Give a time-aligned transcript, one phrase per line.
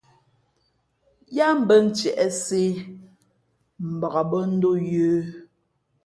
[1.35, 2.61] Yáá mbᾱ ntiēʼsē
[3.93, 5.15] mbak bᾱ ndō yə̌.